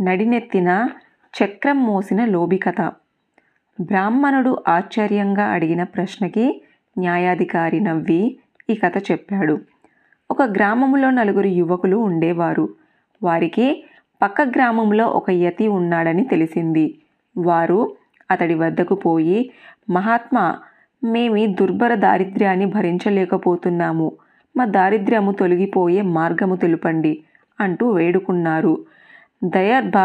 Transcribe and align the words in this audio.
నడినెత్తిన 0.00 0.88
చక్రం 1.34 1.84
మోసిన 1.84 2.24
లోబి 2.24 2.58
కథ 2.58 2.80
బ్రాహ్మణుడు 3.80 4.62
ఆశ్చర్యంగా 4.68 5.44
అడిగిన 5.44 5.82
ప్రశ్నకి 5.82 6.62
న్యాయాధికారి 6.98 7.80
నవ్వి 7.80 8.38
ఈ 8.70 8.74
కథ 8.74 8.98
చెప్పాడు. 8.98 9.60
ఒక 10.30 10.42
గ్రామంలో 10.42 11.10
నలుగురు 11.10 11.46
యువకులు 11.46 11.96
ఉండేవారు. 11.96 12.74
వారికి 13.22 13.84
పక్క 14.22 14.42
గ్రామంలో 14.42 15.06
ఒక 15.06 15.30
యతి 15.30 15.66
ఉన్నాడని 15.66 16.24
తెలిసింది. 16.24 16.98
వారు 17.38 17.96
అతడి 18.30 18.54
వద్దకు 18.54 18.94
పోయి 18.94 19.50
మహాత్మా 19.90 20.58
మేమి 21.04 21.46
దుర్భర 21.46 21.94
దారిద్ర్యాన్ని 21.94 22.66
భరించలేకపోతున్నాము. 22.66 24.12
మా 24.56 24.64
దారిద్ర్యము 24.64 25.32
తొలగిపోయే 25.32 26.02
మార్గము 26.02 26.56
తెలుపండి 26.56 27.24
అంటూ 27.60 27.90
వేడుకున్నారు. 27.90 28.84
దయర్భ 29.42 29.96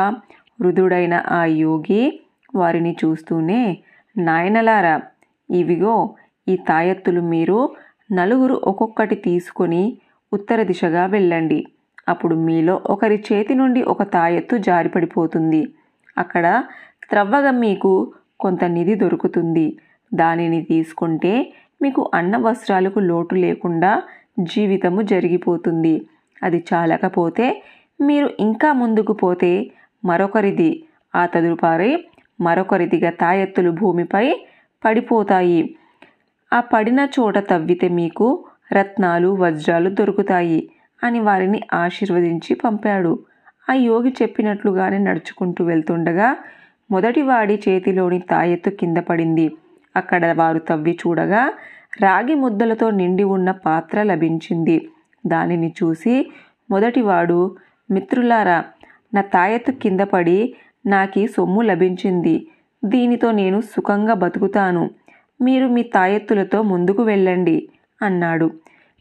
వృధుడైన 0.61 1.15
ఆ 1.31 1.45
యోగి 1.45 2.03
వారిని 2.55 2.95
చూస్తూనే 3.05 3.61
నాయనలారా 4.17 4.95
ఇవిగో 5.49 5.95
ఈ 6.47 6.55
తాయెత్తులు 6.67 7.21
మీరు 7.33 7.59
నలుగురు 8.11 8.61
ఒక్కొక్కటి 8.63 9.15
తీసుకొని 9.15 9.83
ఉత్తర 10.33 10.63
దిశగా 10.63 11.05
వెళ్ళండి. 11.05 11.59
అప్పుడు 12.09 12.35
మీలో 12.35 12.81
ఒకరి 12.85 13.17
చేతి 13.27 13.53
నుండి 13.55 13.81
ఒక 13.83 14.03
తాయెత్తు 14.03 14.55
జారిపడిపోతుంది. 14.57 15.61
అక్కడ 16.17 16.63
త్రవ్వగా 17.09 17.51
మీకు 17.51 17.91
కొంత 18.39 18.63
నిధి 18.63 18.95
దొరుకుతుంది. 18.95 19.77
దానిని 20.13 20.61
తీసుకుంటే 20.63 21.53
మీకు 21.81 22.11
అన్న 22.13 22.37
వస్త్రాలకు 22.37 22.99
లోటు 22.99 23.35
లేకుండా 23.35 23.91
జీవితము 24.39 25.01
జరిగిపోతుంది. 25.01 25.95
అది 26.43 26.63
చాలకపోతే 26.73 27.47
మీరు 28.03 28.29
ఇంకా 28.39 28.69
ముందుకు 28.73 29.13
పోతే 29.13 29.51
మరొకరిది 30.05 30.71
ఆ 31.15 31.23
తదుపరి 31.25 31.91
మరొకరిదిగా 32.41 33.11
తాయెత్తులు 33.21 33.71
భూమిపై 33.71 34.25
పడిపోతాయి. 34.83 35.61
ఆ 36.51 36.59
పడిన 36.73 37.01
చోట 37.15 37.37
తవ్వితే 37.49 37.87
మీకు 37.99 38.27
రత్నాలు 38.71 39.29
వజ్రాలు 39.39 39.89
దొరుకుతాయి 39.89 40.61
అని 41.01 41.19
వారిని 41.19 41.59
ఆశీర్వదించి 41.73 42.53
పంపాడు. 42.55 43.13
ఆ 43.67 43.73
యోగి 43.87 44.11
చెప్పినట్లుగానే 44.21 44.97
నడుచుకుంటూ 44.97 45.61
వెళ్తుండగా 45.65 46.29
మొదటివాడి 46.91 47.55
చేతిలోని 47.65 48.19
తాయెత్తు 48.31 48.69
కింద 48.69 48.97
పడింది. 49.09 49.47
అక్కడ 49.95 50.23
వారు 50.31 50.59
తవ్వి 50.59 50.93
చూడగా 51.01 51.43
రాగి 52.01 52.35
ముద్దలతో 52.35 52.87
నిండి 52.91 53.25
ఉన్న 53.35 53.49
పాత్ర 53.65 53.97
లభించింది. 54.03 54.77
దానిని 55.23 55.69
చూసి 55.79 56.15
మొదటివాడు 56.71 57.39
మిత్రులారా 57.91 58.63
నా 59.13 59.21
తాయెత్తు 59.21 59.71
కింద 59.71 59.99
పడి 59.99 60.55
నాకు 60.85 61.27
సొమ్ము 61.27 61.61
లభించింది. 61.61 62.47
దీనితో 62.85 63.31
నేను 63.31 63.61
సుఖంగా 63.61 64.13
బతుకుతాను. 64.13 64.89
మీరు 65.41 65.67
మీ 65.67 65.83
తాయెత్తులతో 65.83 66.61
ముందుకు 66.61 67.03
వెళ్ళండి 67.03 67.69
అన్నాడు. 68.01 68.51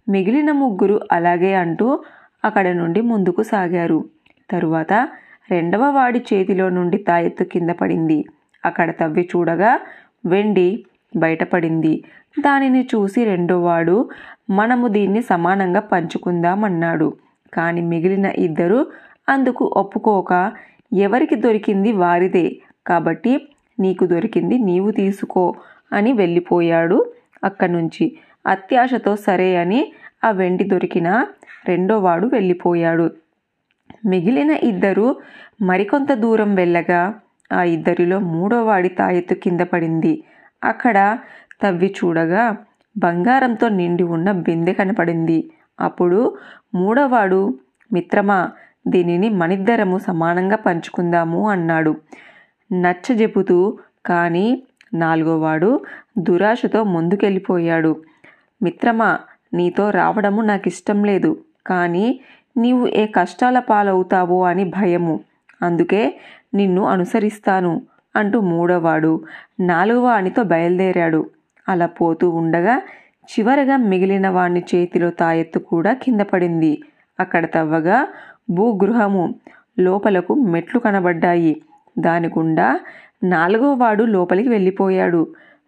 మిగిలిన 0.08 0.52
ముగ్గురు 0.52 1.00
అలాగే 1.12 1.54
అంటూ 1.54 2.04
అక్కడ 2.44 2.68
నుండి 2.68 3.00
ముందుకు 3.00 3.42
సాగారు. 3.42 4.04
తరువాత 4.50 5.08
రెండవ 5.50 5.90
వాడి 5.90 6.24
చేతిలో 6.32 6.68
నుండి 6.68 6.98
తాయెత్తు 6.98 7.44
కింద 7.44 7.70
పడింది. 7.70 8.24
అక్కడ 8.64 8.90
తవ్వి 8.90 9.28
చూడగా 9.36 9.78
వెండి 10.26 10.84
బయటపడింది. 11.16 12.04
దానిని 12.40 12.88
చూసి 12.94 13.24
రెండోవాడు 13.24 14.08
మనము 14.50 14.88
దీన్ని 14.88 15.22
సమానంగా 15.22 15.80
పంచుకుందామన్నాడు. 15.80 17.08
కానీ 17.54 17.80
మిగిలిన 17.82 18.26
ఇద్దరు 18.38 18.80
అందుకు 19.28 19.64
ఒప్పుకోక 19.76 20.32
ఎవరికి 20.92 21.34
దొరికింది 21.34 21.92
వారిదే. 21.92 22.46
కాబట్టి 22.86 23.32
నీకు 23.80 24.04
దొరికింది 24.06 24.56
నీవు 24.58 24.90
తీసుకో 24.90 25.44
అని 25.92 26.12
వెళ్ళిపోయాడు 26.12 26.98
అక్కడి 27.44 27.72
నుంచి 27.72 28.04
అత్యాశతో 28.46 29.12
సరే 29.16 29.56
అని 29.56 29.80
ఆ 30.24 30.30
వెండి 30.30 30.64
దొరికిన 30.64 31.08
రెండోవాడు 31.66 32.26
వెళ్ళిపోయాడు. 32.26 33.06
మిగిలిన 34.06 34.50
ఇద్దరు 34.62 35.06
మరికొంత 35.62 36.12
దూరం 36.12 36.54
వెళ్ళగా 36.54 37.02
ఆ 37.52 37.62
ఇద్దరిలో 37.62 38.18
మూడోవాడి 38.18 38.88
తాయెత్తు 38.88 39.34
కింద 39.34 39.60
పడింది. 39.60 40.12
అక్కడ 40.62 41.18
తవ్వి 41.62 41.94
చూడగా 41.98 42.44
బంగారంతో 42.96 43.66
నిండి 43.68 44.02
ఉన్న 44.02 44.28
బిందె 44.46 44.72
కనపడింది. 44.72 45.38
అప్పుడు 45.80 46.18
మూడోవాడు 46.74 47.58
మిత్రమా 47.92 48.50
దీనిని 48.88 49.28
మనిద్దరము 49.30 49.98
సమానంగా 49.98 50.56
పంచుకుందాము 50.56 51.50
అన్నాడు. 51.50 51.96
నచ్చజెపుతూ 52.72 53.78
కానీ 54.06 54.62
నాలుగోవాడు 54.94 55.80
దురాశతో 56.18 56.84
ముందుకెళ్ళిపోయాడు. 56.84 58.02
మిత్రమా 58.62 59.18
నీతో 59.54 59.90
రావడము 59.90 60.42
నాకు 60.42 60.68
ఇష్టం 60.68 61.04
లేదు. 61.04 61.40
కానీ 61.66 62.20
నీవు 62.56 62.86
ఏ 62.86 63.06
కష్టాల 63.06 63.58
పాలవుతావో 63.58 64.44
అని 64.44 64.64
భయము. 64.64 65.20
అందుకే 65.62 66.18
నిన్ను 66.54 66.84
అనుసరిస్తాను 66.84 67.82
అంటూ 68.16 68.40
మూడోవాడు 68.40 69.24
నాలుగవ 69.60 70.04
వానితో 70.04 70.42
బయలుదేరాడు. 70.42 71.30
అలా 71.68 71.86
పోతూ 71.86 72.30
ఉండగా 72.30 72.82
చివరగా 73.28 73.76
మిగిలిన 73.76 74.28
వాణ్ణి 74.28 74.62
చేతిలో 74.74 75.10
తాయెత్తు 75.10 75.58
కూడా 75.58 75.92
కింద 75.92 76.20
పడింది. 76.20 76.72
అక్కడ 77.20 77.46
తవ్వగా 77.46 77.98
భూగృహము 78.50 79.24
లోపలకు 79.78 80.34
మెట్లు 80.34 80.78
కనబడ్డాయి. 80.80 81.54
దాని 81.98 82.28
గుండా 82.28 82.80
నాలుగో 83.24 83.74
వాడు 83.74 84.04
లోపలికి 84.04 84.48
వెళ్ళిపోయాడు. 84.48 85.22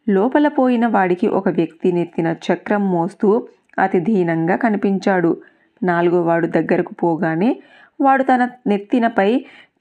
లోపల 0.09 0.49
పోయిన 0.49 0.87
వాడికి 0.87 1.27
ఒక 1.29 1.49
వ్యక్తి 1.49 1.93
నెత్తిన 1.93 2.35
చక్రం 2.47 2.91
మోస్తూ 2.91 3.29
అతి 3.79 4.01
దీనంగా 4.01 4.57
కనిపించాడు. 4.57 5.31
నాలుగో 5.83 6.23
వాడు 6.23 6.47
దగ్గరకు 6.47 6.93
పోగానే 6.95 7.51
వాడు 8.01 8.23
తన 8.23 8.49
నెత్తినపై 8.67 9.31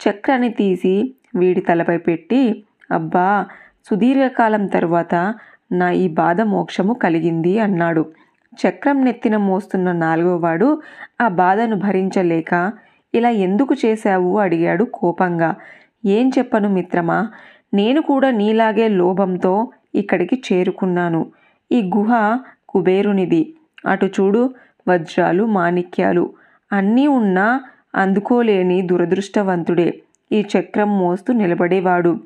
చక్రాన్ని 0.03 0.49
తీసి 0.49 0.95
వీడి 1.35 1.61
తలపై 1.61 1.97
పెట్టి 1.97 2.63
అబ్బా 2.91 3.45
సుదీర్ఘకాలం 3.89 4.67
తరువాత 4.67 5.15
నా 5.73 5.91
ఈ 5.91 6.07
బాధ 6.07 6.41
మోక్షము 6.41 6.93
కలిగింది 6.93 7.59
అన్నాడు. 7.59 8.05
చక్రం 8.53 9.05
నెత్తిన 9.05 9.37
మోస్తున్న 9.37 9.91
నాలుగో 9.91 10.37
వాడు 10.37 10.81
ఆ 11.21 11.27
బాధను 11.27 11.75
భరించలేక 11.75 12.71
ఇలా 13.13 13.29
ఎందుకు 13.29 13.75
చేశావు? 13.85 14.39
అడిగాడు 14.39 14.83
కోపంగా. 14.83 15.55
ఏం 16.05 16.31
చెప్పను 16.37 16.69
మిత్రమా 16.69 17.29
నేను 17.73 18.01
కూడా 18.01 18.31
నీలాగే 18.31 18.87
లోభంతో 18.87 19.67
ఇక్కడికి 19.95 20.41
చేరుకున్నాను. 20.53 21.25
ఈ 21.71 21.91
గుహ 21.97 22.39
కుబేరునిది. 22.69 23.53
అటు 23.87 24.05
చూడు 24.05 24.53
వజ్రాలు 24.87 25.43
మాణిక్యాలు 25.43 26.33
అన్నీ 26.73 27.07
ఉన్నా 27.07 27.61
అందుకోలేని 27.95 28.81
దురదృష్టవంతుడే. 28.81 30.01
ఈ 30.31 30.45
చక్రం 30.59 30.99
మోస్తూ 30.99 31.33
నిలబడేవాడు. 31.33 32.19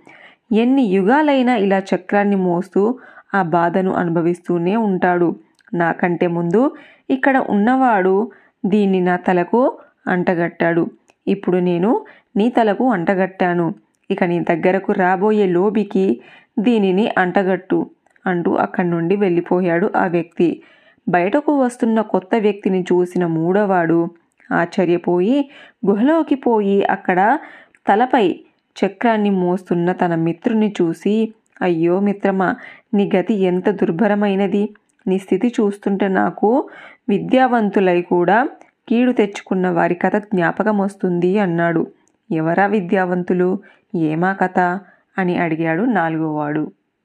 ఎన్ని 0.52 0.84
యుగాలైనా 0.84 1.56
ఇలా 1.56 1.82
చక్రాన్ని 1.96 2.36
మోస్తూ 2.36 3.00
ఆ 3.38 3.42
బాధను 3.56 3.92
అనుభవిస్తూనే 3.94 4.76
ఉంటాడు. 4.88 5.30
నాకంటే 5.74 6.28
ముందు 6.38 6.62
ఇక్కడ 7.10 7.38
ఉన్నవాడు 7.50 8.16
దీన్ని 8.64 9.00
నా 9.02 9.16
తలకు 9.28 9.62
అంటగట్టాడు. 10.08 10.84
ఇప్పుడు 11.28 11.58
నేను 11.70 11.92
నీ 12.38 12.46
తలకు 12.50 12.86
అంటగట్టాను. 12.92 13.68
ఇక 14.10 14.24
నీ 14.24 14.38
దగ్గరకు 14.52 14.92
రాబోయే 15.04 15.48
లోబికి 15.48 16.06
దీనిని 16.60 17.06
అంటగట్టు 17.18 17.80
అంటూ 18.26 18.52
అక్కడి 18.56 18.90
నుండి 18.90 19.16
వెళ్ళిపోయాడు 19.16 19.88
ఆ 19.96 20.06
వ్యక్తి. 20.08 20.50
బయటకు 21.08 21.52
వస్తున్న 21.64 22.00
కొత్త 22.14 22.36
వ్యక్తిని 22.46 22.82
చూసిన 22.92 23.24
మూడోవాడు 23.38 24.00
ఆశ్చర్యపోయి 24.50 25.38
గుహలోకి 25.86 26.38
పోయి 26.46 26.78
అక్కడ 26.86 27.20
తలపై 27.88 28.26
చక్రాన్ని 28.76 29.32
మోస్తున్న 29.42 29.92
తన 29.92 30.14
మిత్రుని 30.26 30.70
చూసి 30.80 31.16
అయ్యో 31.62 32.00
మిత్రమా 32.00 32.56
నీ 32.94 33.12
గతి 33.16 33.34
ఎంత 33.34 33.70
దుర్భరమైనది. 33.70 34.70
నీ 35.08 35.18
స్థితి 35.18 35.48
చూస్తుంటే 35.48 36.08
నాకు 36.08 36.70
విద్యావంతులై 37.10 38.02
కూడా 38.02 38.50
కీడు 38.90 39.12
తెచ్చుకున్న 39.12 39.70
వారి 39.70 39.96
కథ 39.96 40.16
జ్ఞాపకం 40.16 40.78
వస్తుంది 40.78 41.40
అన్నాడు. 41.40 41.88
ఎవరా 42.32 42.66
విద్యావంతులు? 42.66 43.60
ఏమా 43.96 44.34
కథ? 44.34 44.80
అని 45.18 45.38
అడిగాడు 45.38 45.84
నాలుగోవాడు. 45.84 46.72